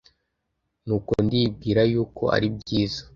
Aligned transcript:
nuko 0.85 1.11
ndibwira 1.25 1.81
yuko 1.91 2.23
ari 2.35 2.47
byiza 2.57 3.01